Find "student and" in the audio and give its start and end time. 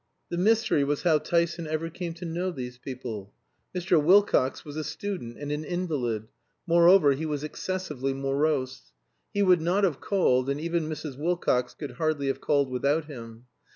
4.83-5.51